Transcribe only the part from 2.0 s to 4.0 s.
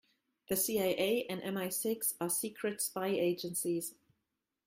are secret spy agencies.